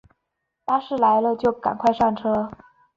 [0.65, 2.49] 巴士来了就赶快上车